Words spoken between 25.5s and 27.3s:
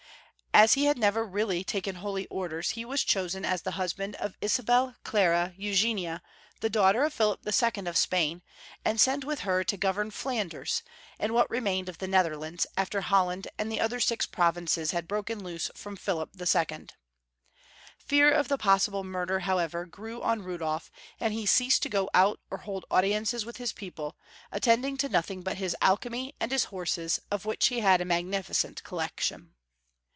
his alchemy and his horses,